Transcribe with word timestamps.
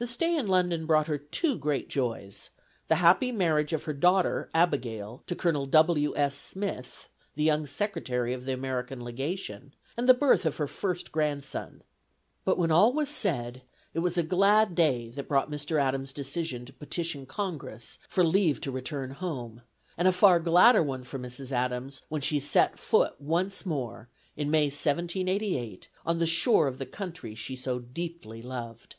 The 0.00 0.06
stay 0.06 0.36
in 0.36 0.46
London 0.46 0.86
brought 0.86 1.08
her 1.08 1.18
two 1.18 1.58
great 1.58 1.88
joys: 1.88 2.50
the 2.86 2.94
happy 3.02 3.32
marriage 3.32 3.72
of 3.72 3.82
her 3.82 3.92
daughter 3.92 4.48
Abigail 4.54 5.24
to 5.26 5.34
Colonel 5.34 5.66
W. 5.66 6.14
S. 6.16 6.36
Smith, 6.36 7.08
the 7.34 7.42
young 7.42 7.66
secretary 7.66 8.32
of 8.32 8.44
the 8.44 8.52
American 8.52 9.00
Legation, 9.02 9.74
and 9.96 10.08
the 10.08 10.14
birth 10.14 10.46
of 10.46 10.58
her 10.58 10.68
first 10.68 11.10
grandson. 11.10 11.82
But 12.44 12.58
when 12.58 12.70
all 12.70 12.92
was 12.92 13.08
said, 13.10 13.62
it 13.92 13.98
was 13.98 14.16
a 14.16 14.22
glad 14.22 14.76
day 14.76 15.08
that 15.08 15.26
brought 15.26 15.50
Mr. 15.50 15.80
Adams' 15.82 16.12
decision 16.12 16.64
to 16.66 16.72
petition 16.72 17.26
Congress 17.26 17.98
for 18.08 18.22
leave 18.22 18.60
to 18.60 18.70
return 18.70 19.10
home; 19.10 19.62
and 19.96 20.06
a 20.06 20.12
far 20.12 20.38
gladder 20.38 20.80
one 20.84 21.02
for 21.02 21.18
Mrs. 21.18 21.50
Adams, 21.50 22.02
when 22.08 22.20
she 22.20 22.38
set 22.38 22.78
foot 22.78 23.20
once 23.20 23.66
more, 23.66 24.08
in 24.36 24.48
May 24.48 24.66
1788, 24.66 25.88
on 26.06 26.20
the 26.20 26.24
shore 26.24 26.68
of 26.68 26.78
the 26.78 26.86
country 26.86 27.34
she 27.34 27.56
so 27.56 27.80
deeply 27.80 28.40
loved. 28.40 28.94